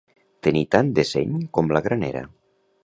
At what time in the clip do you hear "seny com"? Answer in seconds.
1.11-1.71